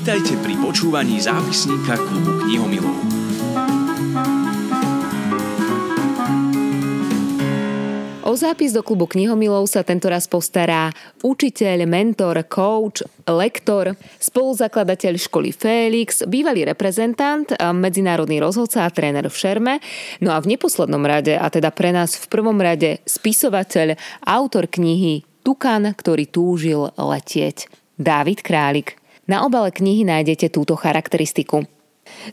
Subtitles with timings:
[0.00, 2.96] Vítajte pri počúvaní zápisníka klubu knihomilov.
[8.24, 10.88] O zápis do klubu knihomilov sa tentoraz postará
[11.20, 19.84] učiteľ, mentor, coach, lektor, spoluzakladateľ školy Félix, bývalý reprezentant, medzinárodný rozhodca a tréner v Šerme,
[20.24, 25.28] no a v neposlednom rade, a teda pre nás v prvom rade spisovateľ, autor knihy
[25.44, 27.68] Tukan, ktorý túžil letieť.
[28.00, 28.96] Dávid Králik.
[29.30, 31.62] Na obale knihy nájdete túto charakteristiku.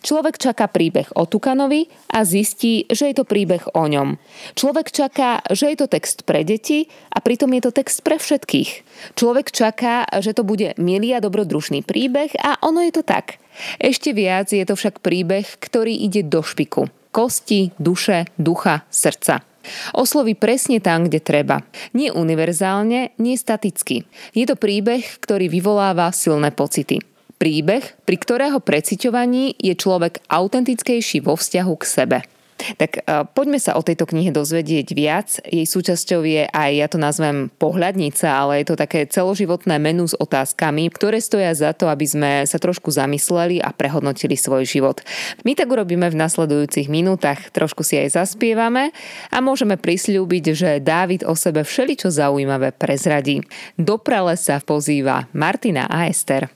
[0.01, 4.17] Človek čaká príbeh o Tukanovi a zistí, že je to príbeh o ňom.
[4.57, 8.71] Človek čaká, že je to text pre deti a pritom je to text pre všetkých.
[9.13, 13.37] Človek čaká, že to bude milý a dobrodružný príbeh a ono je to tak.
[13.77, 16.89] Ešte viac je to však príbeh, ktorý ide do špiku.
[17.13, 19.46] Kosti, duše, ducha, srdca.
[19.91, 21.63] Osloví presne tam, kde treba.
[21.97, 24.07] Nie univerzálne, nie staticky.
[24.31, 27.03] Je to príbeh, ktorý vyvoláva silné pocity.
[27.37, 32.19] Príbeh, pri ktorého preciťovaní je človek autentickejší vo vzťahu k sebe.
[32.57, 35.27] Tak uh, poďme sa o tejto knihe dozvedieť viac.
[35.45, 40.17] Jej súčasťou je aj, ja to nazvem pohľadnica, ale je to také celoživotné menu s
[40.17, 45.05] otázkami, ktoré stoja za to, aby sme sa trošku zamysleli a prehodnotili svoj život.
[45.45, 48.91] My tak urobíme v nasledujúcich minútach, trošku si aj zaspievame
[49.31, 53.45] a môžeme prisľúbiť, že Dávid o sebe všeličo zaujímavé prezradí.
[53.77, 56.49] Doprale sa pozýva Martina a Ester.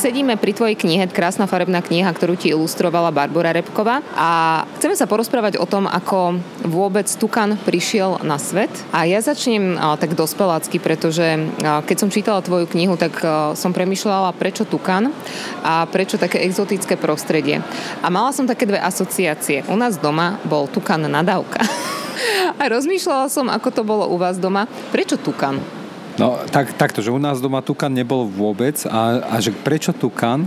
[0.00, 5.04] Sedíme pri tvojej knihe, krásna farebná kniha, ktorú ti ilustrovala Barbara Repková a chceme sa
[5.04, 8.72] porozprávať o tom, ako vôbec Tukan prišiel na svet.
[8.96, 13.20] A ja začnem tak dospelácky, pretože keď som čítala tvoju knihu, tak
[13.52, 15.12] som premyšľala, prečo Tukan
[15.60, 17.60] a prečo také exotické prostredie.
[18.00, 19.68] A mala som také dve asociácie.
[19.68, 21.60] U nás doma bol Tukan nadávka.
[22.60, 24.68] A rozmýšľala som, ako to bolo u vás doma.
[24.92, 25.79] Prečo Tukan?
[26.20, 30.44] No tak, takto, že u nás doma tukan nebol vôbec a, a že prečo tukan,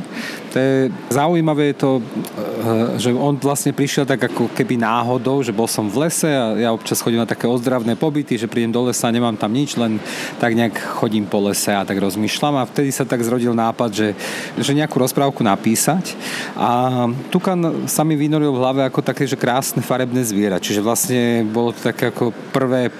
[0.54, 5.50] to je zaujímavé je to, eh, že on vlastne prišiel tak ako keby náhodou, že
[5.50, 8.86] bol som v lese a ja občas chodím na také ozdravné pobyty, že prídem do
[8.86, 9.98] lesa nemám tam nič, len
[10.38, 14.10] tak nejak chodím po lese a tak rozmýšľam a vtedy sa tak zrodil nápad, že,
[14.62, 16.14] že nejakú rozprávku napísať.
[16.54, 21.42] A tukan sa mi vynoril v hlave ako také, že krásne farebné zviera, čiže vlastne
[21.50, 22.94] bolo to také ako prvé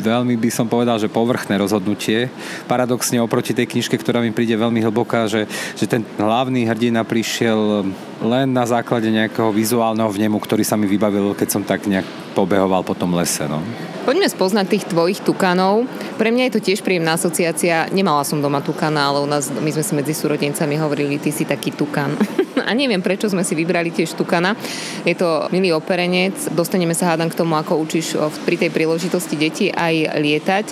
[0.00, 2.32] veľmi by som povedal, že povrchné rozhodnutie.
[2.70, 5.44] Paradoxne oproti tej knižke, ktorá mi príde veľmi hlboká, že,
[5.76, 7.84] že ten hlavný hrdina prišiel
[8.22, 12.86] len na základe nejakého vizuálneho vnemu, ktorý sa mi vybavil, keď som tak nejak pobehoval
[12.86, 13.44] po tom lese.
[13.50, 13.60] No.
[14.02, 15.86] Poďme spoznať tých tvojich tukanov.
[16.18, 17.86] Pre mňa je to tiež príjemná asociácia.
[17.94, 21.46] Nemala som doma tukana, ale u nás, my sme si medzi súrodencami hovorili, ty si
[21.46, 22.14] taký tukan.
[22.62, 24.54] A neviem, prečo sme si vybrali tiež tukana.
[25.02, 26.34] Je to milý operenec.
[26.54, 30.66] Dostaneme sa hádam k tomu, ako učíš pri tej príležitosti deti aj lietať.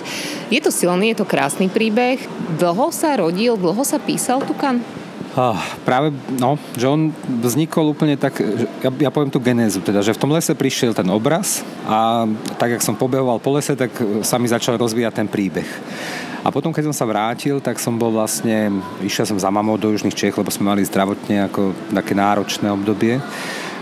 [0.49, 2.19] Je to silný, je to krásny príbeh.
[2.57, 4.79] Dlho sa rodil, dlho sa písal tukan?
[5.31, 5.55] Ah,
[5.87, 8.35] práve, no, že on vznikol úplne tak,
[8.83, 12.27] ja, ja poviem tú genézu, teda, že v tom lese prišiel ten obraz a
[12.59, 13.95] tak, jak som pobehoval po lese, tak
[14.27, 15.67] sa mi začal rozvíjať ten príbeh.
[16.41, 19.93] A potom, keď som sa vrátil, tak som bol vlastne, išiel som za mamou do
[19.93, 23.21] Južných Čech, lebo sme mali zdravotne ako také náročné obdobie.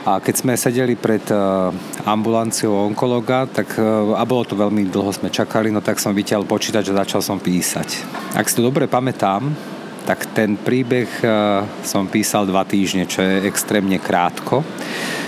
[0.04, 1.72] A keď sme sedeli pred uh,
[2.04, 6.44] ambulanciou onkologa, tak, uh, a bolo to veľmi dlho sme čakali, no tak som vytiaľ
[6.44, 8.04] počítať, že začal som písať.
[8.36, 9.56] Ak si to dobre pamätám,
[10.10, 11.28] tak ten príbeh e,
[11.86, 14.66] som písal dva týždne, čo je extrémne krátko,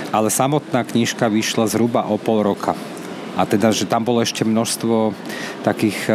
[0.09, 2.74] ale samotná knižka vyšla zhruba o pol roka.
[3.38, 5.14] A teda, že tam bolo ešte množstvo
[5.62, 6.09] takých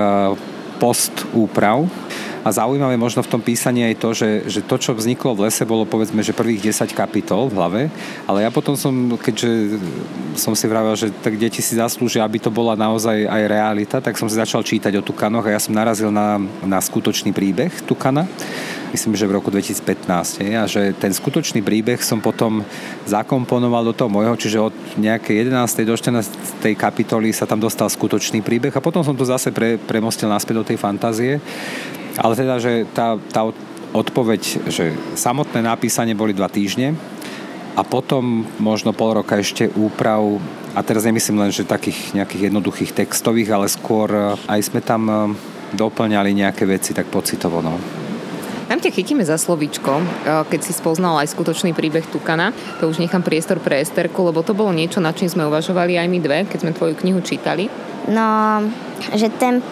[0.76, 1.88] e, post úprav,
[2.46, 5.66] a zaujímavé možno v tom písaní aj to, že, že to, čo vzniklo v lese,
[5.66, 7.82] bolo povedzme, že prvých 10 kapitol v hlave,
[8.22, 9.82] ale ja potom som, keďže
[10.38, 14.14] som si vravel, že tak deti si zaslúžia, aby to bola naozaj aj realita, tak
[14.14, 18.30] som si začal čítať o Tukanoch a ja som narazil na, na skutočný príbeh Tukana
[18.96, 20.40] myslím, že v roku 2015.
[20.40, 22.64] Je, a že ten skutočný príbeh som potom
[23.04, 25.84] zakomponoval do toho môjho, čiže od nejakej 11.
[25.84, 26.64] do 14.
[26.72, 30.68] kapitoly sa tam dostal skutočný príbeh a potom som to zase pre, premostil naspäť do
[30.72, 31.44] tej fantázie.
[32.16, 33.44] Ale teda, že tá, tá
[33.92, 36.96] odpoveď, že samotné napísanie boli dva týždne
[37.76, 40.40] a potom možno pol roka ešte úprav
[40.72, 45.02] a teraz nemyslím len, že takých nejakých jednoduchých textových, ale skôr eh, aj sme tam
[45.08, 45.16] eh,
[45.76, 47.60] doplňali nejaké veci tak pocitovo.
[47.60, 47.95] No.
[48.66, 52.50] Tam ťa chytíme za slovíčko, eh, keď si spoznal aj skutočný príbeh Tukana.
[52.82, 56.06] To už nechám priestor pre Esterku, lebo to bolo niečo, nad čím sme uvažovali aj
[56.10, 57.70] my dve, keď sme tvoju knihu čítali.
[58.10, 58.62] No,
[59.14, 59.62] že ten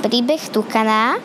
[0.00, 1.20] príbeh Tukana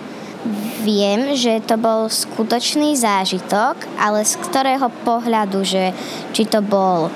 [0.83, 5.91] viem, že to bol skutočný zážitok, ale z ktorého pohľadu, že
[6.31, 7.11] či to bol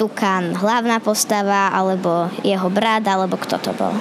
[0.00, 3.92] Tukan hlavná postava, alebo jeho brat, alebo kto to bol.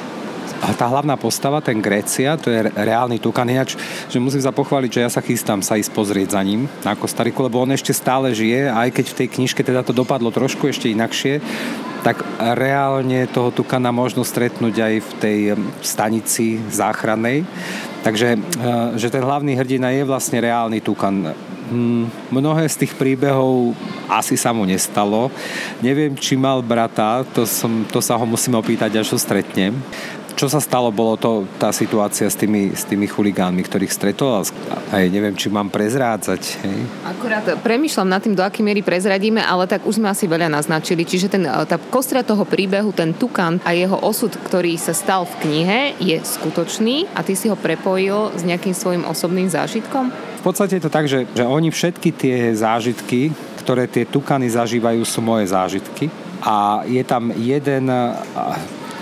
[0.77, 3.47] Tá hlavná postava, ten Grécia, to je reálny Tukan.
[3.47, 3.75] Ináč,
[4.07, 7.45] že musím sa pochváliť, že ja sa chystám sa ísť pozrieť za ním na Kostariku,
[7.45, 10.91] lebo on ešte stále žije, aj keď v tej knižke teda to dopadlo trošku ešte
[10.91, 11.41] inakšie,
[11.99, 15.39] tak reálne toho tukana možno stretnúť aj v tej
[15.83, 17.43] stanici záchrannej.
[17.99, 18.39] Takže e,
[18.95, 21.35] že ten hlavný hrdina je vlastne reálny tukan.
[21.69, 23.77] Hmm, mnohé z tých príbehov
[24.09, 25.29] asi sa mu nestalo.
[25.83, 29.75] Neviem, či mal brata, to, som, to sa ho musím opýtať, až ho stretnem
[30.35, 34.45] čo sa stalo, bolo to tá situácia s tými, s tými chuligánmi, ktorých stretol.
[34.91, 36.41] Aj neviem, či mám prezrádzať.
[36.65, 36.79] Hej.
[37.07, 41.07] Akurát premyšľam nad tým, do akej miery prezradíme, ale tak už sme asi veľa naznačili.
[41.07, 45.35] Čiže ten, tá kostra toho príbehu, ten Tukan a jeho osud, ktorý sa stal v
[45.45, 50.11] knihe, je skutočný a ty si ho prepojil s nejakým svojim osobným zážitkom?
[50.39, 55.03] V podstate je to tak, že, že oni všetky tie zážitky, ktoré tie tukany zažívajú,
[55.03, 56.07] sú moje zážitky.
[56.39, 57.91] A je tam jeden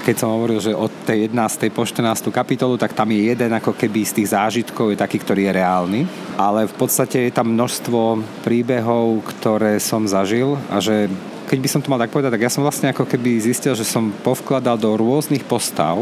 [0.08, 1.68] keď som hovoril, že od tej 11.
[1.76, 2.32] po 14.
[2.32, 6.02] kapitolu, tak tam je jeden ako keby z tých zážitkov je taký, ktorý je reálny.
[6.40, 11.12] Ale v podstate je tam množstvo príbehov, ktoré som zažil a že
[11.52, 13.84] keď by som to mal tak povedať, tak ja som vlastne ako keby zistil, že
[13.84, 16.00] som povkladal do rôznych postav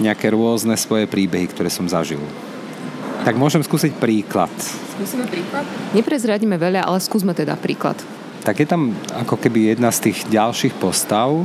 [0.00, 2.20] nejaké rôzne svoje príbehy, ktoré som zažil.
[3.28, 4.52] Tak môžem skúsiť príklad.
[4.96, 5.68] Skúsime príklad?
[5.92, 8.00] Neprezradíme veľa, ale skúsme teda príklad.
[8.40, 11.44] Tak je tam ako keby jedna z tých ďalších postav,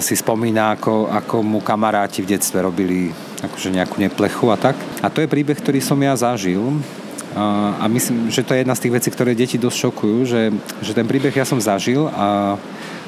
[0.00, 3.10] si spomína, ako, ako mu kamaráti v detstve robili
[3.42, 4.76] akože nejakú neplechu a tak.
[5.04, 8.74] A to je príbeh, ktorý som ja zažil uh, a myslím, že to je jedna
[8.74, 10.42] z tých vecí, ktoré deti dosť šokujú, že,
[10.80, 12.56] že ten príbeh ja som zažil a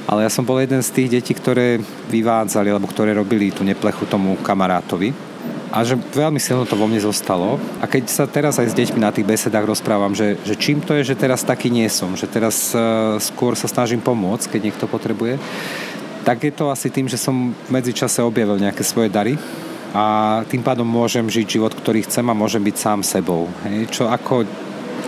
[0.09, 4.09] ale ja som bol jeden z tých detí, ktoré vyvádzali, alebo ktoré robili tú neplechu
[4.09, 5.13] tomu kamarátovi.
[5.69, 7.61] A že veľmi silno to vo mne zostalo.
[7.77, 10.97] A keď sa teraz aj s deťmi na tých besedách rozprávam, že, že čím to
[10.97, 14.89] je, že teraz taký nie som, že teraz uh, skôr sa snažím pomôcť, keď niekto
[14.89, 15.37] potrebuje,
[16.29, 19.41] tak je to asi tým, že som v medzičase objavil nejaké svoje dary
[19.97, 23.49] a tým pádom môžem žiť život, ktorý chcem a môžem byť sám sebou.
[23.65, 23.89] Hej?
[23.89, 24.45] Čo ako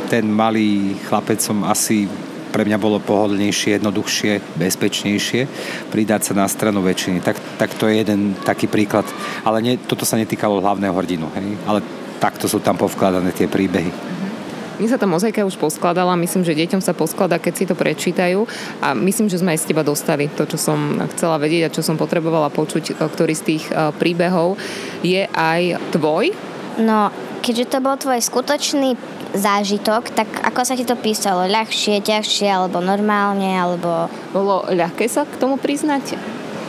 [0.08, 2.08] ten malý chlapec som asi
[2.48, 5.42] pre mňa bolo pohodlnejšie, jednoduchšie, bezpečnejšie
[5.92, 7.20] pridať sa na stranu väčšiny.
[7.20, 9.04] Tak, tak to je jeden taký príklad.
[9.44, 11.28] Ale nie, toto sa netýkalo hlavného hrdinu.
[11.36, 11.60] Hej?
[11.68, 11.84] Ale
[12.16, 14.19] takto sú tam povkladané tie príbehy.
[14.80, 18.48] Mne sa tá mozaika už poskladala, myslím, že deťom sa posklada, keď si to prečítajú
[18.80, 21.84] a myslím, že sme aj z teba dostali to, čo som chcela vedieť a čo
[21.84, 24.56] som potrebovala počuť, ktorý z tých e, príbehov
[25.04, 26.32] je aj tvoj.
[26.80, 27.12] No,
[27.44, 28.96] keďže to bol tvoj skutočný
[29.36, 31.44] zážitok, tak ako sa ti to písalo?
[31.44, 34.08] Ľahšie, ťažšie, alebo normálne, alebo...
[34.32, 36.16] Bolo ľahké sa k tomu priznať?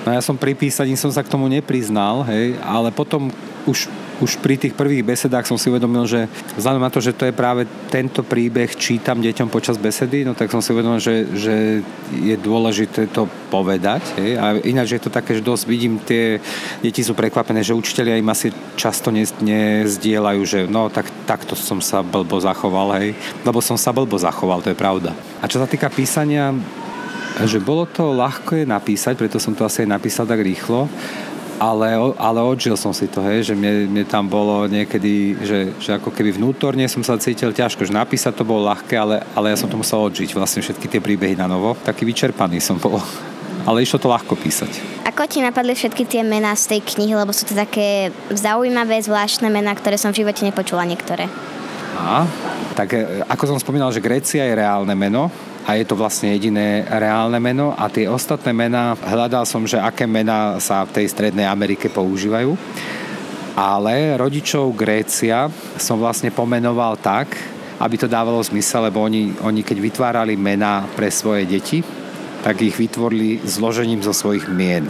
[0.04, 3.32] No ja som pri písaní som sa k tomu nepriznal, hej, ale potom
[3.64, 3.88] už
[4.22, 7.34] už pri tých prvých besedách som si uvedomil, že vzhľadom na to, že to je
[7.34, 11.56] práve tento príbeh čítam deťom počas besedy, no tak som si uvedomil, že, že
[12.14, 14.06] je dôležité to povedať.
[14.22, 14.32] Hej?
[14.38, 16.38] A ináč je to také, že dosť vidím, tie
[16.86, 19.10] deti sú prekvapené, že učiteľia im asi často
[19.42, 23.18] nezdieľajú, že no tak takto som sa blbo zachoval, hej?
[23.42, 25.18] lebo som sa blbo zachoval, to je pravda.
[25.42, 26.54] A čo sa týka písania,
[27.42, 30.86] že bolo to ľahko je napísať, preto som to asi aj napísal tak rýchlo
[31.62, 36.02] ale, ale odžil som si to, hej, že mne, mne tam bolo niekedy, že, že
[36.02, 39.58] ako keby vnútorne som sa cítil ťažko, že napísať to bolo ľahké, ale, ale ja
[39.62, 41.78] som to musel odžiť, vlastne všetky tie príbehy na novo.
[41.86, 42.98] Taký vyčerpaný som bol.
[43.62, 45.06] Ale išlo to ľahko písať.
[45.06, 49.54] Ako ti napadli všetky tie mená z tej knihy, lebo sú to také zaujímavé, zvláštne
[49.54, 51.30] mená, ktoré som v živote nepočula niektoré.
[51.94, 52.26] A,
[52.74, 55.30] tak e, ako som spomínal, že Grécia je reálne meno,
[55.62, 60.10] a je to vlastne jediné reálne meno a tie ostatné mená, hľadal som, že aké
[60.10, 62.58] mená sa v tej Strednej Amerike používajú,
[63.54, 67.38] ale rodičov Grécia som vlastne pomenoval tak,
[67.82, 71.82] aby to dávalo zmysel, lebo oni, oni keď vytvárali mená pre svoje deti,
[72.42, 74.90] tak ich vytvorili zložením zo svojich mien.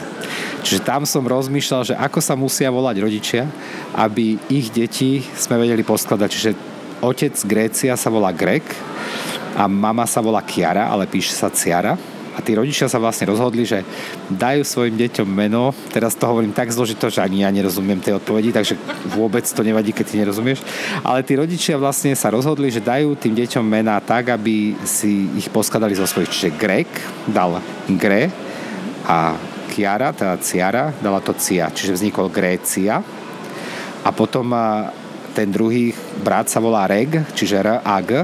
[0.64, 3.44] Čiže tam som rozmýšľal, že ako sa musia volať rodičia,
[3.92, 6.30] aby ich deti sme vedeli poskladať.
[6.32, 6.52] Čiže
[7.04, 8.64] otec Grécia sa volá Grek,
[9.56, 12.00] a mama sa volá Kiara, ale píše sa Ciara.
[12.32, 13.84] A tí rodičia sa vlastne rozhodli, že
[14.32, 15.76] dajú svojim deťom meno.
[15.92, 18.80] Teraz to hovorím tak zložito, že ani ja nerozumiem tej odpovedi, takže
[19.12, 20.64] vôbec to nevadí, keď ty nerozumieš.
[21.04, 25.52] Ale tí rodičia vlastne sa rozhodli, že dajú tým deťom mená tak, aby si ich
[25.52, 26.32] poskladali zo svojich.
[26.32, 26.92] Čiže Grek
[27.28, 27.60] dal
[28.00, 28.32] Gre
[29.04, 29.36] a
[29.68, 31.68] Kiara, teda Ciara, dala to Cia.
[31.68, 33.04] Čiže vznikol Grécia.
[34.02, 34.56] A potom
[35.36, 35.92] ten druhý
[36.24, 38.24] brat sa volá Reg, čiže R a G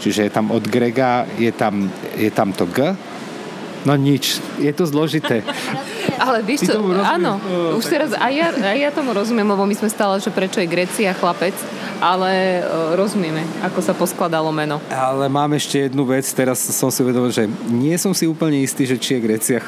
[0.00, 2.94] Čiže je tam od Grega, je tam, je tam to G.
[3.84, 5.44] No nič, je to zložité.
[6.24, 9.74] Ale víš čo, áno, oh, už teraz aj ja, aj ja tomu rozumiem, lebo my
[9.76, 11.52] sme stále, že prečo je Grecia chlapec,
[11.98, 14.78] ale uh, rozumieme, ako sa poskladalo meno.
[14.94, 18.86] Ale mám ešte jednu vec, teraz som si uvedomil, že nie som si úplne istý,
[18.86, 19.60] že či je Grecia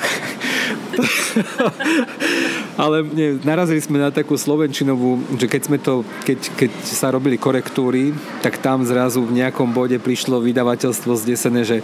[2.76, 7.40] Ale nie, narazili sme na takú slovenčinovú, že keď sme to, keď, keď sa robili
[7.40, 8.12] korektúry,
[8.44, 11.80] tak tam zrazu v nejakom bode prišlo vydavateľstvo zdesené, že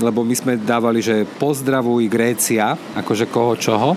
[0.00, 3.90] lebo my sme dávali, že pozdravuj Grécia, akože koho čoho.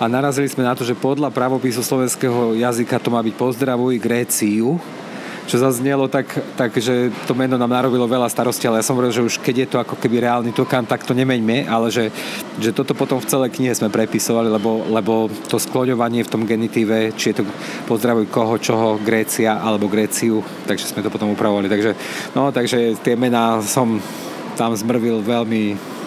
[0.00, 4.76] A narazili sme na to, že podľa pravopisu slovenského jazyka to má byť pozdravuj Gréciu,
[5.50, 9.10] čo zaznelo tak, tak, že to meno nám narobilo veľa starosti, ale ja som hovoril,
[9.10, 12.14] že už keď je to ako keby reálny tukán, tak to nemeňme, ale že,
[12.62, 17.10] že toto potom v celej knihe sme prepisovali, lebo, lebo to skloňovanie v tom genitíve,
[17.18, 17.44] či je to
[17.90, 20.38] pozdravuj koho, čoho, Grécia alebo Gréciu,
[20.70, 21.66] takže sme to potom upravovali.
[21.66, 21.98] Takže,
[22.38, 23.98] no, takže tie mená som
[24.54, 25.98] tam zmrvil veľmi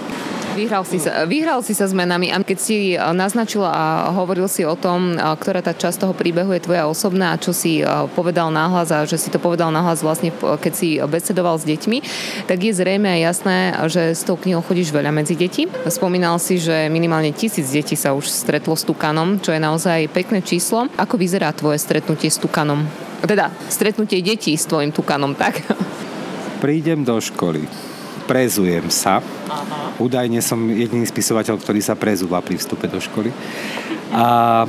[0.54, 4.46] Vyhral si, sa, vyhral si sa s menami a keď si e, naznačil a hovoril
[4.46, 7.82] si o tom, e, ktorá tá časť toho príbehu je tvoja osobná a čo si
[7.82, 11.98] e, povedal náhlas a že si to povedal náhlas vlastne keď si besedoval s deťmi,
[12.46, 15.66] tak je zrejme a jasné, že s tou knihou chodíš veľa medzi deti.
[15.90, 20.46] Spomínal si, že minimálne tisíc detí sa už stretlo s Tukanom, čo je naozaj pekné
[20.46, 20.86] číslo.
[21.02, 22.86] Ako vyzerá tvoje stretnutie s Tukanom?
[23.26, 25.66] Teda, stretnutie detí s tvojim Tukanom, tak?
[26.62, 27.93] Prídem do školy
[28.24, 29.20] prezujem sa.
[29.20, 29.96] Aha.
[30.00, 33.30] Údajne som jediný spisovateľ, ktorý sa prezúva pri vstupe do školy.
[34.14, 34.66] A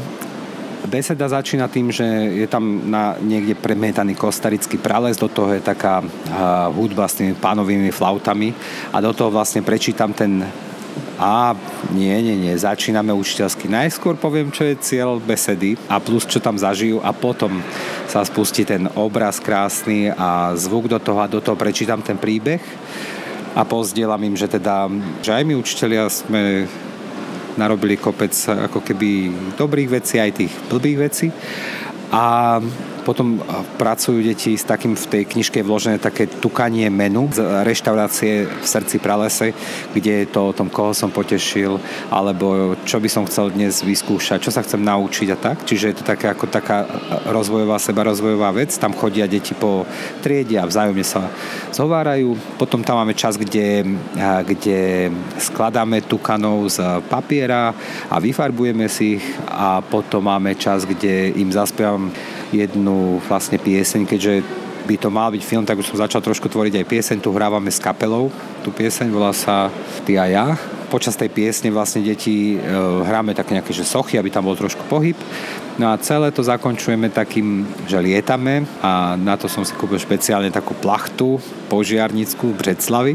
[0.84, 6.04] beseda začína tým, že je tam na niekde premietaný kostarický prales, do toho je taká
[6.04, 8.52] uh, hudba s tými pánovými flautami
[8.92, 10.44] a do toho vlastne prečítam ten
[11.14, 11.54] a
[11.94, 13.70] nie, nie, nie, začíname učiteľsky.
[13.70, 17.62] Najskôr poviem, čo je cieľ besedy a plus, čo tam zažijú a potom
[18.10, 22.62] sa spustí ten obraz krásny a zvuk do toho a do toho prečítam ten príbeh
[23.54, 24.90] a pozdielam im, že teda,
[25.22, 26.66] že aj my učiteľia sme
[27.54, 31.30] narobili kopec ako keby dobrých vecí, aj tých blbých vecí.
[32.10, 32.58] A
[33.04, 33.38] potom
[33.78, 38.98] pracujú deti s takým v tej knižke vložené také tukanie menu z reštaurácie v srdci
[38.98, 39.54] pralese,
[39.94, 41.78] kde je to o tom, koho som potešil,
[42.10, 45.56] alebo čo by som chcel dnes vyskúšať, čo sa chcem naučiť a tak.
[45.62, 46.88] Čiže je to také ako taká
[47.30, 48.74] rozvojová, seba rozvojová vec.
[48.74, 49.86] Tam chodia deti po
[50.24, 51.30] triede a vzájomne sa
[51.70, 52.34] zhovárajú.
[52.58, 53.84] Potom tam máme čas, kde,
[54.48, 57.76] kde skladáme tukanov z papiera
[58.08, 62.08] a vyfarbujeme si ich a potom máme čas, kde im zaspievam
[62.54, 64.46] jednu vlastne pieseň, keďže
[64.84, 67.16] by to mal byť film, tak už som začal trošku tvoriť aj pieseň.
[67.24, 68.28] Tu hrávame s kapelou.
[68.60, 69.72] Tu pieseň volá sa
[70.04, 70.46] Ty a ja.
[70.92, 72.58] Počas tej piesne vlastne deti e,
[73.08, 75.16] hráme také nejaké že sochy, aby tam bol trošku pohyb.
[75.80, 80.52] No a celé to zakončujeme takým, že lietame a na to som si kúpil špeciálne
[80.52, 83.14] takú plachtu požiarnickú v Breclavi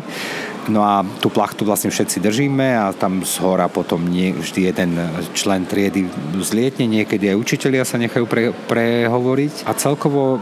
[0.70, 4.92] No a tú plachtu vlastne všetci držíme a tam z hora potom nie, vždy jeden
[5.34, 6.06] člen triedy
[6.38, 9.66] zlietne, niekedy aj učitelia sa nechajú pre, prehovoriť.
[9.66, 10.40] A celkovo e,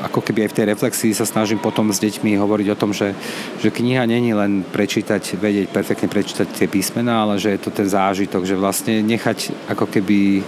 [0.00, 3.12] ako keby aj v tej reflexii sa snažím potom s deťmi hovoriť o tom, že,
[3.60, 7.86] že kniha není len prečítať, vedieť perfektne prečítať tie písmená, ale že je to ten
[7.86, 10.40] zážitok, že vlastne nechať ako keby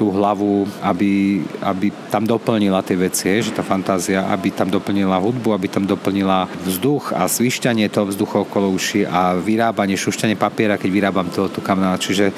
[0.00, 5.52] tú hlavu, aby, aby tam doplnila tie veci, že tá fantázia, aby tam doplnila hudbu,
[5.52, 10.88] aby tam doplnila vzduch a svišťanie toho vzduchu okolo uši a vyrábanie, šušťanie papiera, keď
[10.88, 12.00] vyrábam toho tu kamna.
[12.00, 12.32] Čiže,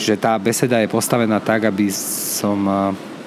[0.00, 2.64] čiže tá beseda je postavená tak, aby som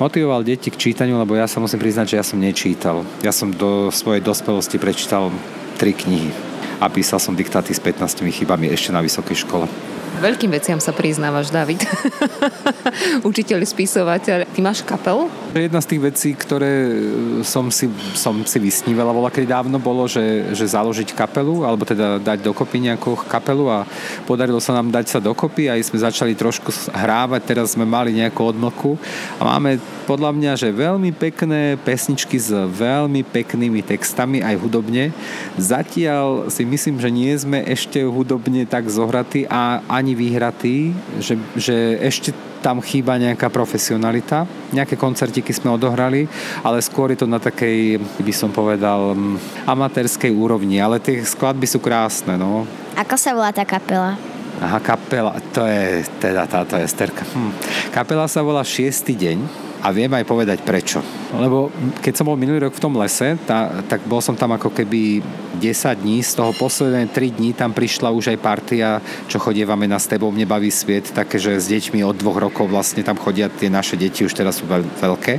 [0.01, 3.05] motivoval deti k čítaniu, lebo ja sa musím priznať, že ja som nečítal.
[3.21, 5.29] Ja som do svojej dospelosti prečítal
[5.77, 6.33] tri knihy
[6.81, 9.69] a písal som diktáty s 15 chybami ešte na vysokej škole.
[10.15, 11.83] Veľkým veciam sa priznávaš, David.
[13.29, 14.47] Učiteľ, spisovateľ.
[14.47, 15.27] Ty máš kapel?
[15.51, 16.71] Jedna z tých vecí, ktoré
[17.43, 22.19] som si, som si vysnívala bola keď dávno, bolo, že, že založiť kapelu, alebo teda
[22.19, 23.79] dať dokopy nejakú kapelu a
[24.23, 28.51] podarilo sa nám dať sa dokopy a sme začali trošku hrávať, teraz sme mali nejakú
[28.51, 28.99] odmlku
[29.39, 35.09] a máme podľa mňa, že veľmi pekné pesničky s veľmi peknými textami aj hudobne.
[35.57, 41.97] Zatiaľ si myslím, že nie sme ešte hudobne tak zohratí a ani vyhratí, že, že
[42.03, 42.29] ešte
[42.61, 44.49] tam chýba nejaká profesionalita.
[44.73, 46.25] Nejaké koncertiky sme odohrali,
[46.65, 49.13] ale skôr je to na takej, by som povedal,
[49.69, 50.81] amatérskej úrovni.
[50.81, 52.65] Ale tie skladby sú krásne, no.
[52.97, 54.17] Ako sa volá tá kapela?
[54.61, 57.27] Aha, kapela, to je teda táto Esterka.
[57.27, 57.51] Hm.
[57.91, 60.97] Kapela sa volá Šiestý deň a viem aj povedať prečo.
[61.37, 61.69] Lebo
[62.01, 65.21] keď som bol minulý rok v tom lese, tá, tak bol som tam ako keby
[65.61, 68.97] 10 dní, z toho posledné 3 dní tam prišla už aj partia,
[69.29, 72.65] čo chodievame na S tebou mne baví sviet, také, že s deťmi od dvoch rokov
[72.65, 75.37] vlastne tam chodia tie naše deti, už teraz sú veľké.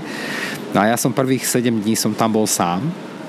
[0.71, 2.87] No a ja som prvých 7 dní som tam bol sám,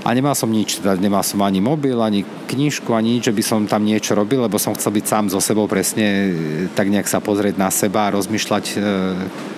[0.08, 3.44] a nemal som nič, teda nemal som ani mobil, ani knižku, ani nič, že by
[3.44, 6.32] som tam niečo robil, lebo som chcel byť sám so sebou presne
[6.80, 8.76] tak nejak sa pozrieť na seba a rozmýšľať, e,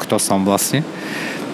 [0.01, 0.81] kto som vlastne.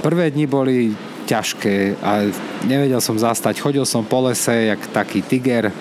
[0.06, 0.94] Prvé dni boli
[1.26, 2.30] ťažké a
[2.70, 3.58] nevedel som zastať.
[3.58, 5.74] Chodil som po lese, jak taký tiger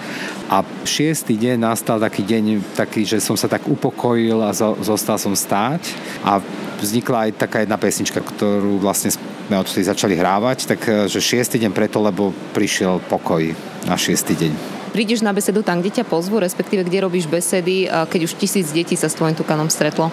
[0.48, 5.36] a šiestý deň nastal taký deň, taký, že som sa tak upokojil a zostal som
[5.36, 5.92] stáť
[6.24, 6.40] a
[6.80, 11.76] vznikla aj taká jedna pesnička, ktorú vlastne sme odtedy začali hrávať, tak že šiestý deň
[11.76, 13.44] preto, lebo prišiel pokoj
[13.84, 14.52] na šiestý deň.
[14.96, 18.96] Prídeš na besedu tam, kde ťa pozvu, respektíve kde robíš besedy, keď už tisíc detí
[18.96, 20.08] sa s tvojim tukanom stretlo?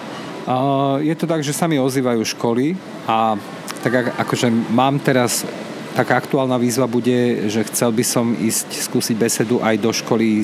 [1.02, 2.74] Je to tak, že sa mi ozývajú školy
[3.06, 3.38] a
[3.82, 5.46] tak akože mám teraz
[5.92, 10.42] taká aktuálna výzva bude, že chcel by som ísť skúsiť besedu aj do školy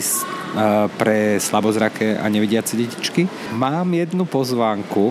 [1.00, 3.26] pre slabozraké a nevidiace detičky.
[3.56, 5.10] Mám jednu pozvánku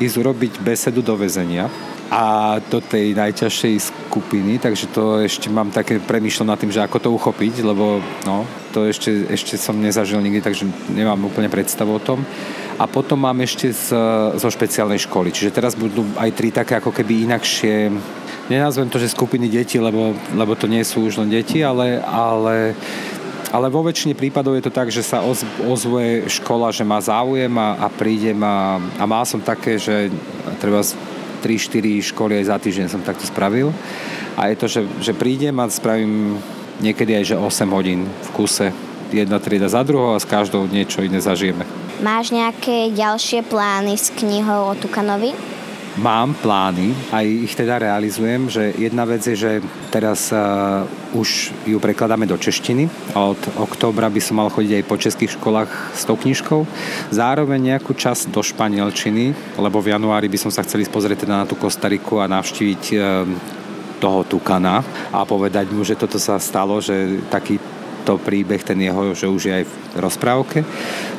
[0.00, 1.68] ísť urobiť besedu do väzenia
[2.12, 3.74] a do tej najťažšej
[4.12, 8.44] skupiny, takže to ešte mám také premýšľam nad tým, že ako to uchopiť, lebo no,
[8.76, 12.20] to ešte, ešte som nezažil nikdy, takže nemám úplne predstavu o tom.
[12.80, 13.92] A potom mám ešte z,
[14.36, 17.92] zo špeciálnej školy, čiže teraz budú aj tri také ako keby inakšie
[18.48, 22.74] nenazvem to, že skupiny detí, lebo, lebo to nie sú už len deti, ale, ale
[23.52, 25.20] ale vo väčšine prípadov je to tak, že sa
[25.68, 30.08] ozvuje škola, že má záujem a, a prídem a, a mal som také, že
[30.56, 30.80] treba
[31.44, 33.68] 3-4 školy aj za týždeň som takto spravil.
[34.40, 36.40] A je to, že, že prídem a spravím
[36.80, 38.72] niekedy aj že 8 hodín v kuse.
[39.12, 41.68] Jedna trieda za druhou a s každou niečo iné zažijeme.
[42.02, 45.38] Máš nejaké ďalšie plány s knihou o Tukanovi?
[46.02, 49.52] Mám plány, aj ich teda realizujem, že jedna vec je, že
[49.94, 50.82] teraz uh,
[51.14, 55.38] už ju prekladáme do češtiny a od októbra by som mal chodiť aj po českých
[55.38, 56.66] školách s tou knižkou.
[57.14, 61.46] Zároveň nejakú časť do španielčiny, lebo v januári by som sa chceli pozrieť teda na
[61.46, 63.02] tú Kostariku a navštíviť uh,
[64.02, 64.82] toho Tukana
[65.14, 67.62] a povedať mu, že toto sa stalo, že taký
[68.02, 70.58] to príbeh, ten jeho, že už je aj v rozprávke.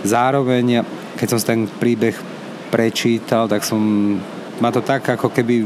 [0.03, 0.83] Zároveň,
[1.15, 2.15] keď som ten príbeh
[2.69, 3.79] prečítal, tak som
[4.57, 5.65] ma to tak ako keby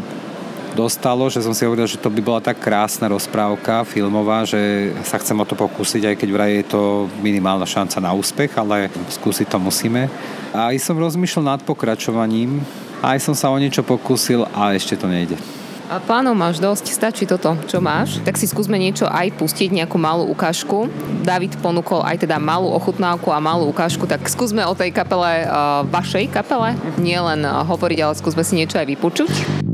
[0.77, 5.17] dostalo, že som si hovoril, že to by bola tak krásna rozprávka filmová, že sa
[5.17, 6.81] chcem o to pokúsiť, aj keď vraj je to
[7.25, 10.05] minimálna šanca na úspech, ale skúsiť to musíme.
[10.53, 12.61] A aj som rozmýšľal nad pokračovaním,
[13.01, 15.37] aj som sa o niečo pokúsil a ešte to nejde.
[15.87, 18.19] A plánov máš dosť, stačí toto, čo máš.
[18.27, 20.91] Tak si skúsme niečo aj pustiť, nejakú malú ukážku.
[21.23, 25.87] David ponúkol aj teda malú ochutnávku a malú ukážku, tak skúsme o tej kapele, uh,
[25.87, 29.66] vašej kapele, nie len uh, hovoriť, ale skúsme si niečo aj vypočuť.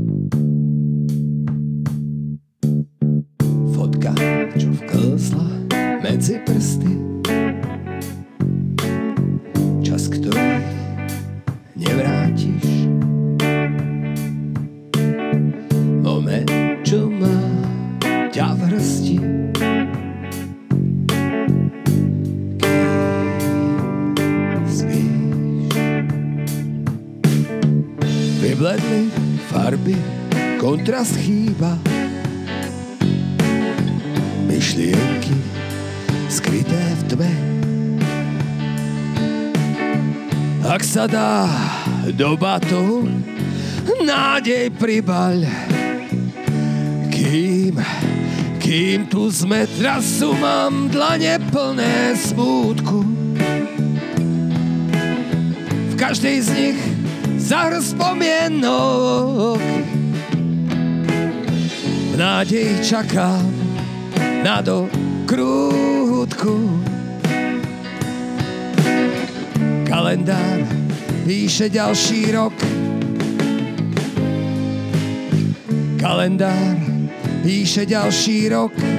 [41.04, 41.44] Ak sa dá
[42.16, 43.04] do batu,
[44.08, 45.44] nádej pribaľ.
[47.12, 47.76] Kým,
[48.56, 53.04] kým tu sme trasu, mám dlane plné smútku.
[55.92, 56.80] V každej z nich
[57.36, 59.60] zahr spomienok
[62.00, 63.44] v nádeji čakám
[64.40, 66.56] na dokrútku.
[69.84, 70.83] Kalendár
[71.24, 72.52] píše ďalší rok.
[76.00, 76.76] Kalendár
[77.42, 78.93] píše ďalší rok.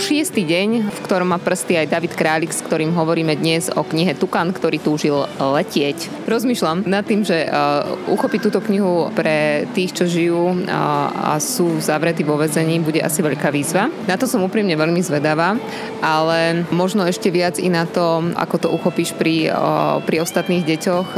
[0.00, 4.16] Šiestý deň, v ktorom má prsty aj David Králik, s ktorým hovoríme dnes o knihe
[4.16, 6.24] Tukan, ktorý túžil letieť.
[6.24, 11.84] Rozmýšľam nad tým, že uh, uchopiť túto knihu pre tých, čo žijú uh, a sú
[11.84, 13.92] zavretí vo vezení, bude asi veľká výzva.
[14.08, 15.60] Na to som úprimne veľmi zvedavá,
[16.00, 21.08] ale možno ešte viac i na to, ako to uchopíš pri, uh, pri ostatných deťoch,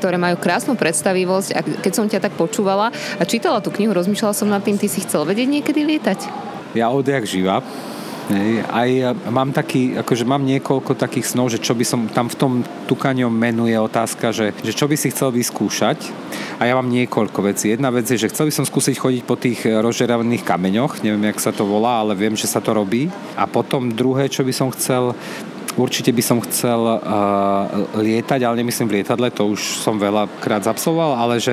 [0.00, 4.32] ktoré majú krásnu predstavivosť a keď som ťa tak počúvala a čítala tú knihu, rozmýšľala
[4.32, 6.46] som nad tým, ty si chcel vedieť niekedy lietať?
[6.76, 7.64] ja odjak živa.
[8.26, 8.90] Hej, aj
[9.30, 12.52] mám taký, akože mám niekoľko takých snov, že čo by som tam v tom
[12.90, 16.10] tukaňom menu je otázka, že, že čo by si chcel vyskúšať.
[16.58, 17.70] A ja mám niekoľko vecí.
[17.70, 21.38] Jedna vec je, že chcel by som skúsiť chodiť po tých rozžeravených kameňoch, neviem, jak
[21.38, 23.06] sa to volá, ale viem, že sa to robí.
[23.38, 25.14] A potom druhé, čo by som chcel,
[25.76, 26.98] Určite by som chcel uh,
[28.00, 31.52] lietať, ale nemyslím v lietadle, to už som veľakrát zapsoval, ale že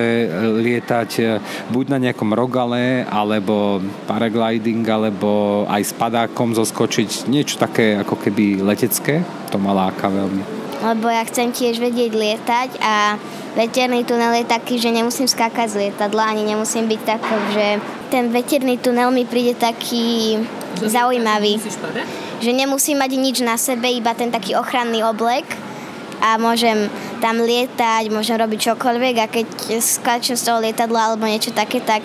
[0.64, 1.36] lietať uh,
[1.68, 8.64] buď na nejakom rogale, alebo paragliding, alebo aj s padákom zoskočiť, niečo také ako keby
[8.64, 9.20] letecké,
[9.52, 10.40] to ma láka veľmi.
[10.80, 13.20] Lebo ja chcem tiež vedieť lietať a
[13.60, 17.66] veterný tunel je taký, že nemusím skákať z lietadla, ani nemusím byť taký, že
[18.08, 20.40] ten veterný tunel mi príde taký
[20.80, 21.60] zaujímavý
[22.44, 25.48] že nemusím mať nič na sebe, iba ten taký ochranný oblek
[26.20, 26.92] a môžem
[27.24, 29.46] tam lietať, môžem robiť čokoľvek a keď
[29.80, 32.04] skáčem z toho lietadla alebo niečo také, tak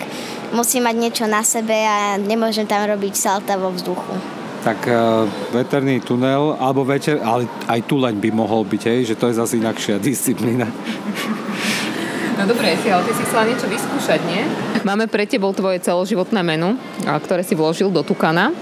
[0.56, 4.40] musím mať niečo na sebe a nemôžem tam robiť salta vo vzduchu.
[4.60, 5.24] Tak uh,
[5.56, 9.56] veterný tunel, alebo večer, ale aj tuleň by mohol byť, hej, že to je zase
[9.56, 10.68] inakšia disciplína.
[12.38, 14.42] No dobre, si, ale ty si chcela niečo vyskúšať, nie?
[14.86, 18.54] Máme pre tebou tvoje celoživotné menu, ktoré si vložil do tukana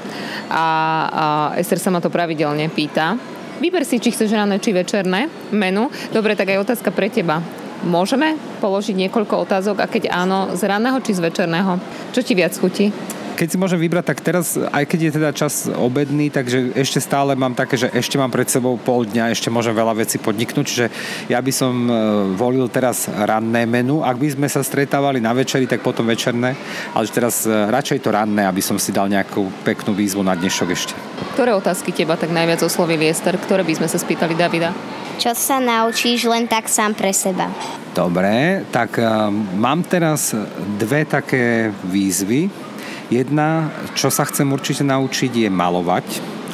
[0.48, 0.66] a,
[1.08, 1.24] a
[1.60, 3.14] Ester sa ma to pravidelne pýta.
[3.58, 5.90] Vyber si, či chceš ranné, či večerné menu.
[6.14, 7.42] Dobre, tak aj otázka pre teba.
[7.86, 11.78] Môžeme položiť niekoľko otázok a keď áno, z ranného či z večerného?
[12.10, 12.90] Čo ti viac chutí?
[13.38, 17.38] Keď si môžem vybrať, tak teraz, aj keď je teda čas obedný, takže ešte stále
[17.38, 20.86] mám také, že ešte mám pred sebou pol dňa, ešte môžem veľa vecí podniknúť, čiže
[21.30, 21.92] ja by som e,
[22.34, 24.02] volil teraz ranné menu.
[24.02, 26.58] Ak by sme sa stretávali na večeri, tak potom večerné,
[26.90, 30.68] ale teraz e, radšej to ranné, aby som si dal nejakú peknú výzvu na dnešok
[30.74, 30.98] ešte.
[31.38, 33.38] Ktoré otázky teba tak najviac oslovili, Ester?
[33.38, 34.74] Ktoré by sme sa spýtali Davida?
[35.22, 37.50] Čo sa naučíš len tak sám pre seba?
[37.94, 40.30] Dobre, tak um, mám teraz
[40.78, 42.67] dve také výzvy.
[43.08, 46.06] Jedna, čo sa chcem určite naučiť, je malovať,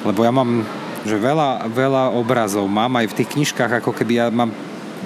[0.06, 0.62] lebo ja mám
[1.04, 4.48] že veľa, veľa obrazov mám aj v tých knižkách, ako keby ja mám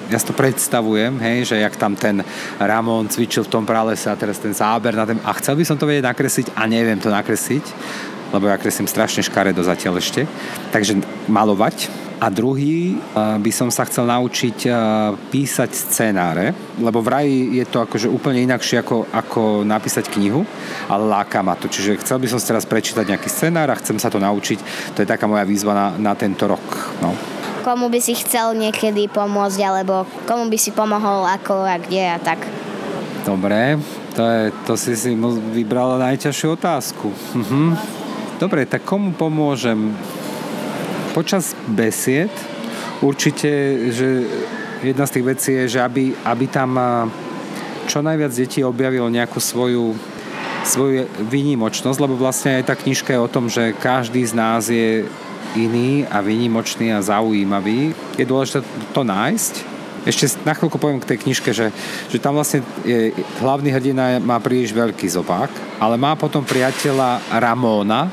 [0.08, 2.24] ja si to predstavujem, hej, že jak tam ten
[2.56, 5.76] Ramon cvičil v tom pralese a teraz ten záber na ten, a chcel by som
[5.76, 7.64] to vedieť nakresliť a neviem to nakresliť,
[8.32, 10.24] lebo ja kreslím strašne škaredo zatiaľ ešte.
[10.72, 14.66] Takže malovať, a druhý by som sa chcel naučiť
[15.30, 16.50] písať scenáre,
[16.82, 20.42] lebo vraj je to akože úplne inakšie ako, ako napísať knihu,
[20.90, 21.70] ale láka ma to.
[21.70, 24.58] Čiže chcel by som si teraz prečítať nejaký scenár a chcem sa to naučiť.
[24.98, 26.66] To je taká moja výzva na, na tento rok.
[26.98, 27.14] No.
[27.62, 32.18] Komu by si chcel niekedy pomôcť, alebo komu by si pomohol, ako a kde a
[32.18, 32.42] tak?
[33.22, 33.78] Dobre,
[34.16, 35.14] to, je, to si si
[35.54, 37.12] vybrala najťažšiu otázku.
[37.38, 37.60] Mhm.
[38.38, 39.94] Dobre, tak komu pomôžem?
[41.18, 42.30] Počas besied
[43.02, 43.50] určite,
[43.90, 44.22] že
[44.86, 46.78] jedna z tých vecí je, že aby, aby tam
[47.90, 49.98] čo najviac detí objavilo nejakú svoju
[50.62, 55.08] svoju výnimočnosť, lebo vlastne aj tá knižka je o tom, že každý z nás je
[55.56, 57.96] iný a výnimočný a zaujímavý.
[58.20, 58.60] Je dôležité
[58.92, 59.54] to nájsť.
[60.04, 61.72] Ešte na chvíľku poviem k tej knižke, že,
[62.12, 68.12] že tam vlastne je, hlavný hrdina má príliš veľký zobák, ale má potom priateľa Ramóna,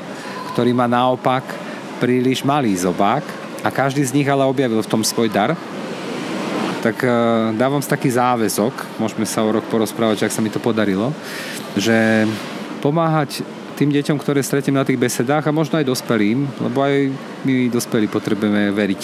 [0.56, 1.65] ktorý má naopak
[1.96, 3.24] príliš malý zobák
[3.64, 5.56] a každý z nich ale objavil v tom svoj dar.
[6.84, 7.10] Tak e,
[7.56, 11.10] dávam si taký záväzok, môžeme sa o rok porozprávať, ak sa mi to podarilo,
[11.74, 12.28] že
[12.84, 13.42] pomáhať
[13.74, 17.12] tým deťom, ktoré stretnem na tých besedách a možno aj dospelým, lebo aj
[17.44, 19.02] my dospelí potrebujeme veriť.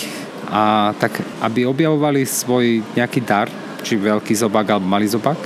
[0.52, 3.48] A tak, aby objavovali svoj nejaký dar,
[3.82, 5.40] či veľký zobák alebo malý zobák,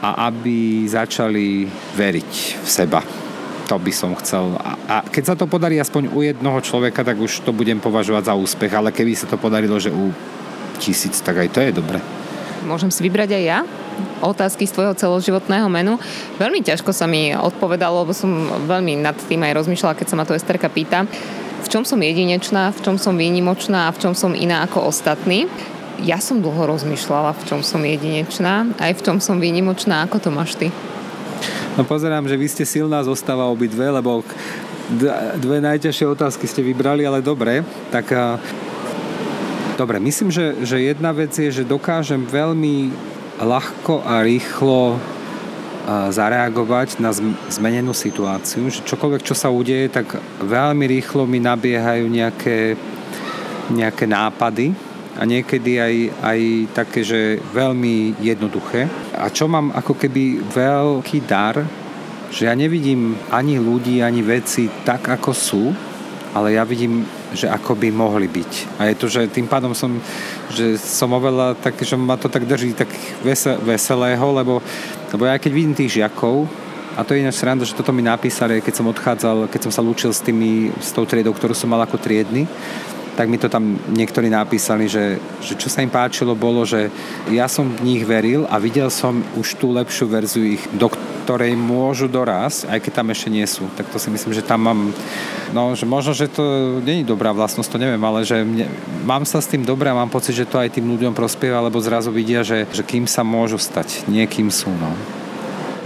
[0.00, 1.66] a aby začali
[1.98, 3.25] veriť v seba
[3.66, 4.54] to by som chcel.
[4.62, 8.30] A, a keď sa to podarí aspoň u jednoho človeka, tak už to budem považovať
[8.30, 10.14] za úspech, ale keby sa to podarilo, že u
[10.78, 11.98] tisíc, tak aj to je dobre.
[12.66, 13.60] Môžem si vybrať aj ja?
[14.20, 15.96] otázky z tvojho celoživotného menu.
[16.36, 18.28] Veľmi ťažko sa mi odpovedalo, lebo som
[18.68, 21.04] veľmi nad tým aj rozmýšľala, keď sa ma to Esterka pýta.
[21.64, 25.48] V čom som jedinečná, v čom som výnimočná a v čom som iná ako ostatní.
[26.04, 30.04] Ja som dlho rozmýšľala, v čom som jedinečná, aj v čom som výnimočná.
[30.04, 30.68] Ako to máš ty?
[31.76, 34.24] No pozerám, že vy ste silná zostava obidve, lebo
[35.36, 37.60] dve najťažšie otázky ste vybrali, ale dobre.
[37.92, 38.06] Tak
[39.76, 42.94] dobre, myslím, že, že jedna vec je, že dokážem veľmi
[43.42, 44.96] ľahko a rýchlo
[45.86, 47.14] zareagovať na
[47.52, 52.74] zmenenú situáciu, že čokoľvek, čo sa udeje, tak veľmi rýchlo mi nabiehajú nejaké,
[53.70, 54.85] nejaké nápady
[55.16, 56.40] a niekedy aj, aj
[56.76, 58.84] také, že veľmi jednoduché.
[59.16, 61.64] A čo mám ako keby veľký dar,
[62.28, 65.64] že ja nevidím ani ľudí, ani veci tak, ako sú,
[66.36, 68.52] ale ja vidím, že ako by mohli byť.
[68.76, 69.96] A je to, že tým pádom som,
[70.52, 72.92] že som oveľa tak, že ma to tak drží tak
[73.64, 74.60] veselého, lebo,
[75.16, 76.44] lebo ja keď vidím tých žiakov,
[76.96, 79.84] a to je ináč sranda, že toto mi napísali, keď som odchádzal, keď som sa
[79.84, 82.48] lúčil s, tými, s tou triedou, ktorú som mal ako triedny,
[83.16, 86.92] tak mi to tam niektorí napísali, že, že čo sa im páčilo bolo, že
[87.32, 90.92] ja som v nich veril a videl som už tú lepšiu verziu ich, do
[91.26, 93.66] ktorej môžu dorásť, aj keď tam ešte nie sú.
[93.74, 94.80] Tak to si myslím, že tam mám,
[95.50, 98.70] no, že možno, že to je dobrá vlastnosť, to neviem, ale že mne,
[99.02, 101.82] mám sa s tým dobré a mám pocit, že to aj tým ľuďom prospieva, lebo
[101.82, 104.70] zrazu vidia, že, že kým sa môžu stať, nie kým sú.
[104.70, 104.94] No.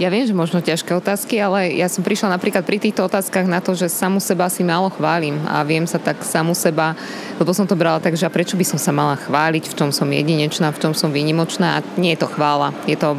[0.01, 3.61] Ja viem, že možno ťažké otázky, ale ja som prišla napríklad pri týchto otázkach na
[3.61, 6.97] to, že samu seba si málo chválim a viem sa tak samu seba,
[7.37, 9.93] lebo som to brala tak, že a prečo by som sa mala chváliť, v čom
[9.93, 12.73] som jedinečná, v čom som výnimočná a nie je to chvála.
[12.89, 13.13] Je to,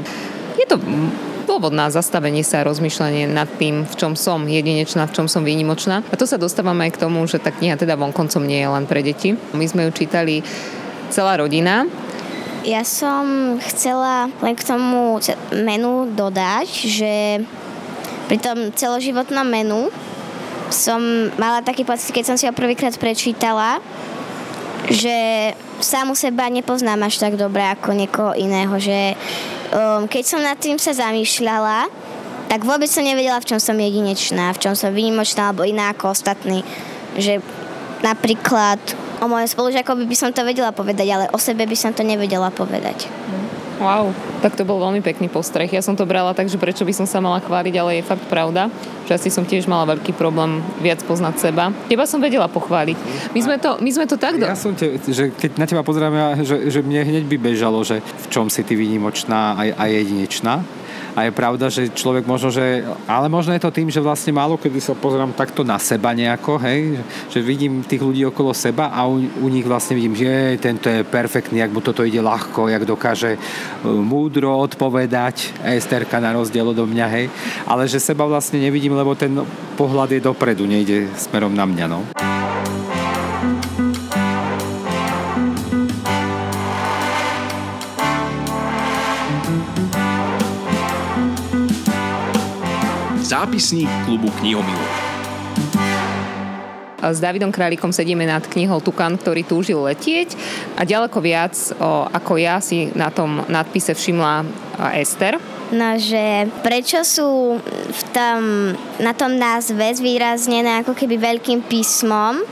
[0.58, 0.82] je to
[1.46, 5.46] dôvod na zastavenie sa a rozmýšľanie nad tým, v čom som jedinečná, v čom som
[5.46, 6.02] výnimočná.
[6.10, 8.90] A to sa dostávame aj k tomu, že tá kniha teda vonkoncom nie je len
[8.90, 9.38] pre deti.
[9.54, 10.42] My sme ju čítali
[11.14, 11.86] celá rodina
[12.62, 15.18] Ja som chcela len k tomu
[15.50, 17.42] menu dodať, že
[18.30, 19.90] pri tom celoživotnom menu
[20.70, 21.02] som
[21.42, 23.82] mala taký pocit, keď som si ho prvýkrát prečítala,
[24.86, 25.14] že
[25.82, 29.18] samu seba nepoznám až tak dobre ako niekoho iného, že
[29.74, 31.90] um, keď som nad tým sa zamýšľala,
[32.46, 36.14] tak vôbec som nevedela, v čom som jedinečná, v čom som výnimočná alebo iná ako
[36.14, 36.62] ostatní.
[37.18, 37.42] Že
[38.06, 38.78] napríklad
[39.22, 42.50] o mojom spolužiakovi by som to vedela povedať, ale o sebe by som to nevedela
[42.50, 43.06] povedať.
[43.82, 45.66] Wow, tak to bol veľmi pekný postreh.
[45.66, 48.22] Ja som to brala tak, že prečo by som sa mala chváliť, ale je fakt
[48.30, 48.70] pravda,
[49.10, 51.74] že asi som tiež mala veľký problém viac poznať seba.
[51.90, 52.94] Teba som vedela pochváliť.
[53.34, 54.38] My sme to, my sme to tak...
[54.38, 54.46] Do...
[54.46, 57.82] Ja som te, že keď na teba pozerám, ja, že, že mne hneď by bežalo,
[57.82, 60.62] že v čom si ty výnimočná a, a jedinečná.
[61.12, 62.88] A je pravda, že človek možno, že...
[63.04, 66.56] Ale možno je to tým, že vlastne málo kedy sa pozerám takto na seba nejako,
[66.64, 67.04] hej?
[67.28, 71.04] Že vidím tých ľudí okolo seba a u, u nich vlastne vidím, že tento je
[71.04, 73.38] perfektný, jak mu toto ide ľahko, jak dokáže e,
[73.84, 77.26] múdro odpovedať Esterka na rozdiel odo mňa, hej?
[77.68, 79.36] Ale že seba vlastne nevidím, lebo ten
[79.76, 82.31] pohľad je dopredu, nejde smerom na mňa, no.
[93.42, 94.86] Zápisník klubu knihomilov.
[97.02, 100.38] S Davidom Králikom sedíme nad knihou Tukan, ktorý túžil letieť
[100.78, 104.46] a ďaleko viac o, ako ja si na tom nadpise všimla
[104.94, 105.42] Ester.
[105.74, 107.58] No, že prečo sú
[107.90, 108.42] v tom,
[109.02, 112.46] na tom názve zvýraznené ako keby veľkým písmom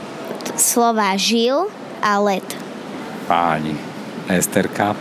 [0.59, 1.71] slova žil
[2.03, 2.43] a let.
[3.31, 3.79] Páni,
[4.27, 4.91] Esterka.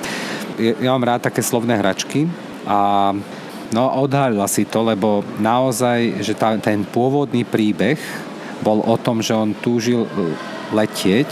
[0.54, 2.30] Ja mám rád také slovné hračky
[2.62, 3.10] a
[3.70, 7.98] No odhalila si to, lebo naozaj, že tá, ten pôvodný príbeh
[8.66, 10.10] bol o tom, že on túžil e,
[10.74, 11.30] letieť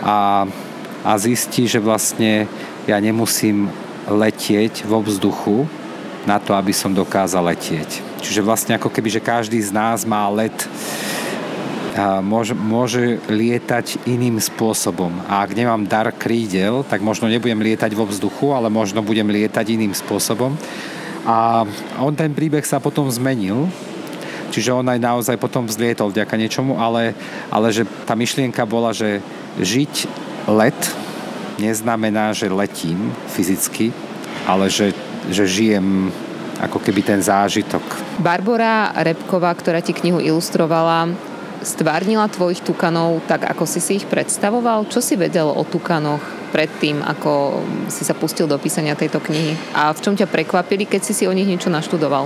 [0.00, 0.48] a,
[1.04, 2.48] a zistí, že vlastne
[2.88, 3.68] ja nemusím
[4.08, 5.68] letieť vo vzduchu
[6.24, 8.22] na to, aby som dokázal letieť.
[8.24, 10.56] Čiže vlastne ako keby, že každý z nás má let
[12.20, 15.12] môže, môže lietať iným spôsobom.
[15.26, 19.76] A ak nemám dar krídel, tak možno nebudem lietať vo vzduchu, ale možno budem lietať
[19.76, 20.54] iným spôsobom.
[21.26, 21.66] A
[21.98, 23.66] on ten príbeh sa potom zmenil,
[24.54, 27.18] čiže on aj naozaj potom vzlietol vďaka niečomu, ale,
[27.50, 29.18] ale že tá myšlienka bola, že
[29.58, 30.06] žiť
[30.46, 30.78] let
[31.58, 33.90] neznamená, že letím fyzicky,
[34.46, 34.94] ale že,
[35.26, 36.14] že žijem
[36.62, 37.82] ako keby ten zážitok.
[38.22, 41.12] Barbara Repková, ktorá ti knihu ilustrovala,
[41.60, 44.88] stvárnila tvojich tukanov tak, ako si si ich predstavoval?
[44.88, 46.22] Čo si vedel o tukanoch
[46.56, 47.60] predtým, ako
[47.92, 49.76] si sa pustil do písania tejto knihy?
[49.76, 52.24] A v čom ťa prekvapili, keď si si o nich niečo naštudoval?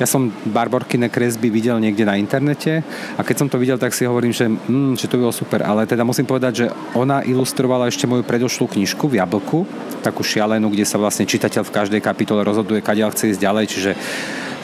[0.00, 2.80] Ja som Barborkine kresby videl niekde na internete
[3.16, 5.60] a keď som to videl, tak si hovorím, že, mm, že to bolo super.
[5.60, 9.68] Ale teda musím povedať, že ona ilustrovala ešte moju predošlú knižku v Jablku,
[10.00, 13.92] takú šialenú, kde sa vlastne čitateľ v každej kapitole rozhoduje, kadiaľ chce ísť ďalej, čiže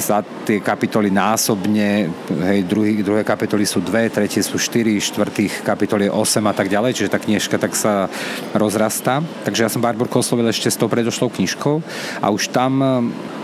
[0.01, 6.11] za tie kapitoly násobne, hej, druhý, druhé kapitoly sú dve, tretie sú štyri, štvrtých kapitoly
[6.11, 8.11] je 8 a tak ďalej, čiže tá knižka tak sa
[8.51, 9.23] rozrastá.
[9.47, 11.79] Takže ja som Barborku oslovil ešte s tou predošlou knižkou
[12.21, 12.91] a už tam eh,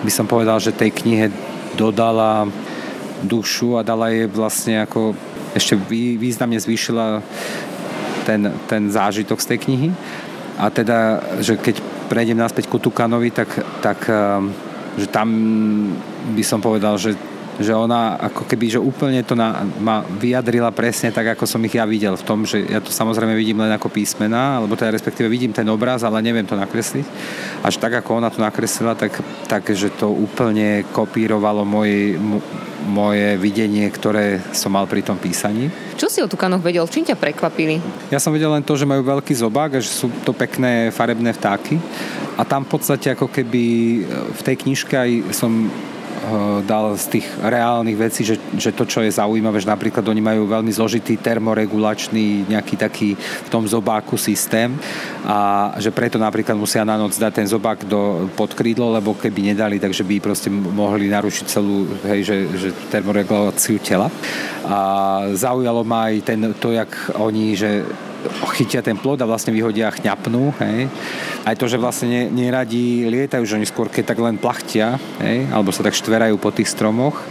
[0.03, 1.31] by som povedal, že tej knihe
[1.79, 2.51] dodala
[3.23, 5.15] dušu a dala jej vlastne ako
[5.55, 5.75] ešte
[6.19, 7.23] významne zvýšila
[8.27, 9.89] ten, ten zážitok z tej knihy.
[10.59, 11.79] A teda, že keď
[12.11, 14.67] prejdem naspäť ku Tukanovi, tak, tak eh,
[14.99, 15.29] že tam
[16.33, 17.17] by som povedal, že
[17.59, 21.75] že ona ako keby, že úplne to na, ma vyjadrila presne tak, ako som ich
[21.75, 25.27] ja videl v tom, že ja to samozrejme vidím len ako písmena, alebo teda respektíve
[25.27, 27.03] vidím ten obraz, ale neviem to nakresliť.
[27.67, 29.19] Až tak, ako ona to nakreslila, tak,
[29.51, 32.15] tak že to úplne kopírovalo moje,
[32.87, 35.67] moje videnie, ktoré som mal pri tom písaní.
[35.99, 36.87] Čo si o tukanoch vedel?
[36.87, 37.83] Čím ťa prekvapili?
[38.15, 41.35] Ja som vedel len to, že majú veľký zobák a že sú to pekné farebné
[41.35, 41.75] vtáky.
[42.39, 43.65] A tam v podstate ako keby
[44.31, 45.98] v tej knižke aj som Eh,
[46.65, 50.49] dal z tých reálnych vecí, že, že to, čo je zaujímavé, že napríklad oni majú
[50.49, 54.77] veľmi zložitý termoregulačný nejaký taký v tom zobáku systém
[55.25, 59.55] a že preto napríklad musia na noc dať ten zobák do, pod krídlo, lebo keby
[59.55, 64.13] nedali, takže by proste mohli narušiť celú hej, že, že termoreguláciu tela.
[64.69, 64.79] A
[65.33, 67.85] zaujalo ma aj ten, to, jak oni, že
[68.59, 70.51] chytia ten plod a vlastne vyhodia a chňapnú.
[70.59, 70.91] Hej.
[71.47, 75.71] Aj to, že vlastne neradi lietajú, že oni skôr keď tak len plachtia, hej, alebo
[75.71, 77.23] sa tak štverajú po tých stromoch.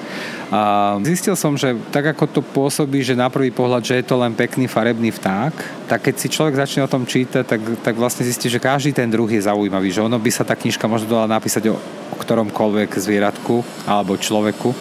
[0.48, 4.16] A zistil som, že tak ako to pôsobí, že na prvý pohľad, že je to
[4.16, 5.54] len pekný farebný vták,
[5.92, 9.12] tak keď si človek začne o tom čítať, tak, tak vlastne zistí, že každý ten
[9.12, 12.96] druh je zaujímavý, že ono by sa tá knižka možno dala napísať o, o ktoromkoľvek
[12.96, 14.72] zvieratku alebo človeku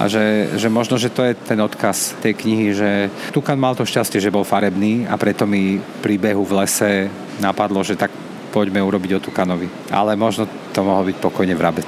[0.00, 2.90] a že, že možno, že to je ten odkaz tej knihy, že
[3.36, 7.84] Tukan mal to šťastie, že bol farebný a preto mi pri behu v lese napadlo,
[7.84, 8.08] že tak
[8.48, 9.68] poďme urobiť o Tukanovi.
[9.92, 11.86] Ale možno to mohol byť pokojne vrabec.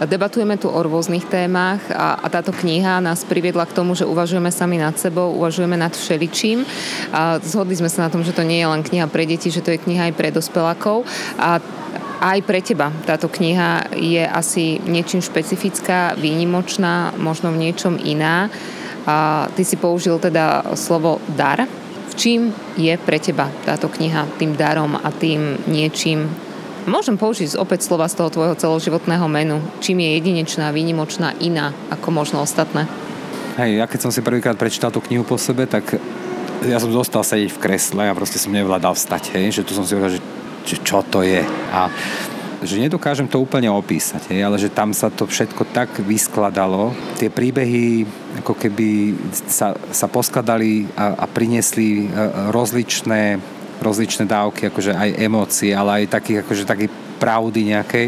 [0.00, 4.48] Debatujeme tu o rôznych témach a, a táto kniha nás priviedla k tomu, že uvažujeme
[4.48, 6.64] sami nad sebou, uvažujeme nad všeličím.
[7.12, 9.60] A zhodli sme sa na tom, že to nie je len kniha pre deti, že
[9.60, 11.04] to je kniha aj pre dospelákov.
[11.36, 11.60] A
[12.20, 18.52] aj pre teba táto kniha je asi niečím špecifická, výnimočná, možno v niečom iná.
[19.08, 21.64] A ty si použil teda slovo dar.
[22.12, 26.28] V čím je pre teba táto kniha tým darom a tým niečím,
[26.84, 32.08] môžem použiť opäť slova z toho tvojho celoživotného menu, čím je jedinečná, výnimočná, iná ako
[32.12, 32.84] možno ostatné?
[33.56, 35.96] Hej, ja keď som si prvýkrát prečítal tú knihu po sebe, tak
[36.66, 39.86] ja som zostal sedieť v kresle a proste som nevládal vstať, hej, že tu som
[39.86, 41.42] si hovoril, že čo to je.
[41.72, 41.88] A
[42.60, 46.92] že nedokážem to úplne opísať, hej, ale že tam sa to všetko tak vyskladalo.
[47.16, 48.04] Tie príbehy
[48.44, 49.16] ako keby
[49.48, 53.40] sa, sa poskladali a, a priniesli e, rozličné
[53.80, 56.86] rozličné dávky, akože aj emócie, ale aj takých, akože taký
[57.20, 58.06] pravdy nejakej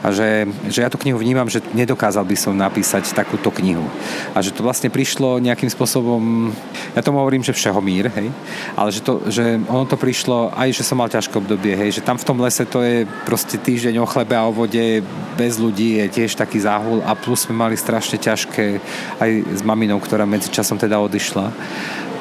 [0.00, 3.82] a že, že ja tú knihu vnímam, že nedokázal by som napísať takúto knihu.
[4.30, 6.54] A že to vlastne prišlo nejakým spôsobom
[6.94, 8.30] ja tomu hovorím, že všehomír, hej,
[8.78, 12.06] ale že, to, že ono to prišlo aj, že som mal ťažké obdobie, hej, že
[12.06, 15.02] tam v tom lese to je proste týždeň o chlebe a o vode
[15.34, 18.78] bez ľudí je tiež taký záhul a plus sme mali strašne ťažké
[19.18, 21.50] aj s maminou, ktorá medzičasom teda odišla.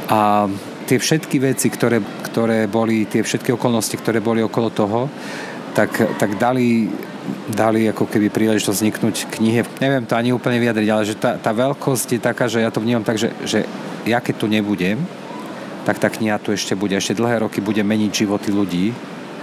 [0.10, 0.50] A
[0.90, 5.02] tie všetky veci, ktoré, ktoré boli, tie všetky okolnosti, ktoré boli okolo toho,
[5.74, 5.90] tak,
[6.22, 6.88] tak dali,
[7.50, 9.66] dali ako keby príležitosť vzniknúť knihe.
[9.82, 12.80] Neviem to ani úplne vyjadriť, ale že tá, tá veľkosť je taká, že ja to
[12.80, 13.66] vnímam tak, že, že
[14.06, 15.02] ja keď tu nebudem,
[15.84, 16.96] tak tá kniha tu ešte bude.
[16.96, 18.96] Ešte dlhé roky bude meniť životy ľudí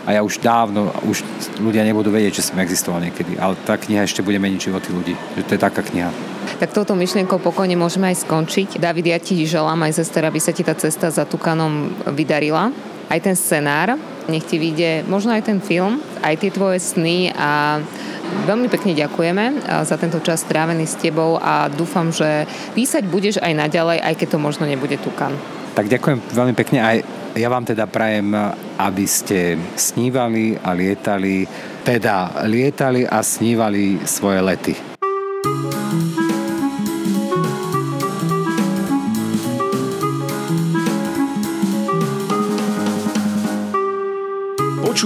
[0.09, 1.21] a ja už dávno, už
[1.61, 5.15] ľudia nebudú vedieť, že som existoval niekedy, ale tá kniha ešte bude meniť životy ľudí.
[5.37, 6.09] Že to je taká kniha.
[6.57, 8.81] Tak touto myšlienkou pokojne môžeme aj skončiť.
[8.81, 12.73] David, ja ti želám aj sester, aby sa ti tá cesta za Tukanom vydarila.
[13.11, 13.99] Aj ten scenár,
[14.31, 17.83] nech ti vyjde možno aj ten film, aj tie tvoje sny a
[18.31, 22.47] Veľmi pekne ďakujeme za tento čas strávený s tebou a dúfam, že
[22.79, 25.35] písať budeš aj naďalej, aj keď to možno nebude Tukan.
[25.75, 26.97] Tak ďakujem veľmi pekne aj
[27.39, 28.35] ja vám teda prajem,
[28.75, 31.47] aby ste snívali a lietali,
[31.87, 34.90] teda lietali a snívali svoje lety.